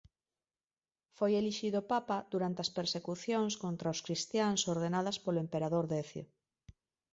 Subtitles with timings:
[1.17, 6.25] Foi elixido papa durante as persecucións contra os cristiáns ordenadas polo emperador Decio.